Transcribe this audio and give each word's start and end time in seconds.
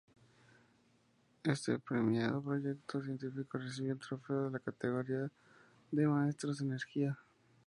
Este 1.43 1.77
premiado 1.77 2.41
proyecto 2.41 3.03
científico 3.03 3.59
recibió 3.59 3.93
el 3.93 3.99
trofeo 3.99 4.47
en 4.47 4.53
la 4.53 4.59
categoría 4.59 5.29
de 5.91 6.07
Maestros 6.07 6.57
de 6.57 6.65
Energía. 6.65 7.19